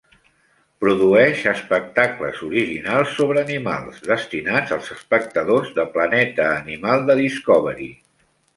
Produeix 0.83 1.43
espectacles 1.51 2.39
originals 2.47 3.13
sobre 3.19 3.43
animals, 3.47 4.01
destinats 4.13 4.75
als 4.81 4.91
espectadors 4.97 5.71
de 5.79 5.89
Planeta 5.99 6.51
animal 6.57 7.09
de 7.13 7.21
Discovery. 7.25 7.95